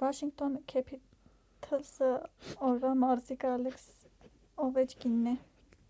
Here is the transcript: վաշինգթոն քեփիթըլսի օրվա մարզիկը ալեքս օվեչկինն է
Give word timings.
վաշինգթոն 0.00 0.56
քեփիթըլսի 0.72 2.10
օրվա 2.70 2.92
մարզիկը 3.04 3.52
ալեքս 3.60 3.86
օվեչկինն 4.66 5.34
է 5.36 5.40